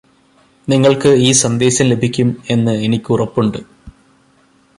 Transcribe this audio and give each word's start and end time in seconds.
നിങ്ങൾക്ക് 0.67 1.11
ഈ 1.17 1.31
സന്ദേശം 1.31 1.85
ലഭിക്കും 1.85 2.29
എന്ന് 2.49 2.71
എനിക്ക് 2.83 3.11
ഉറപ്പുണ്ട് 3.11 3.59